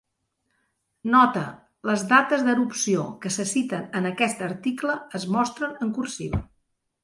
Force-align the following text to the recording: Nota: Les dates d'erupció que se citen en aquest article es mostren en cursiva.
Nota: 1.15 1.43
Les 1.89 2.05
dates 2.13 2.47
d'erupció 2.49 3.05
que 3.27 3.33
se 3.37 3.47
citen 3.53 3.87
en 4.01 4.11
aquest 4.15 4.43
article 4.49 4.99
es 5.21 5.31
mostren 5.39 5.81
en 5.89 5.97
cursiva. 6.01 6.45